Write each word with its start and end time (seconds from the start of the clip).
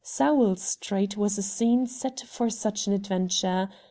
Sowell 0.03 0.55
Street 0.55 1.15
was 1.15 1.37
a 1.37 1.43
scene 1.43 1.85
set 1.85 2.21
for 2.21 2.49
such 2.49 2.87
an 2.87 2.93
adventure. 2.93 3.69